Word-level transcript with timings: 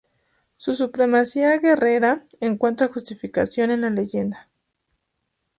Su 0.57 0.73
supremacía 0.73 1.55
guerrera 1.59 2.25
encuentra 2.39 2.87
justificación 2.87 3.69
en 3.69 3.81
la 3.81 3.91
leyenda. 3.91 4.49